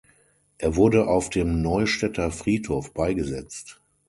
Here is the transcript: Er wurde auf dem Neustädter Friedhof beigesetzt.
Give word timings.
Er 0.57 0.77
wurde 0.77 1.05
auf 1.05 1.29
dem 1.29 1.61
Neustädter 1.61 2.31
Friedhof 2.31 2.91
beigesetzt. 2.91 3.83